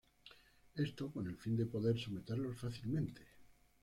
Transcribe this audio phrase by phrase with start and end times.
[0.73, 3.21] Esto con el fin de poder someterlos fácilmente.